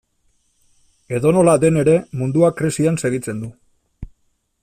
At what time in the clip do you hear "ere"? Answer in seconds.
1.83-1.95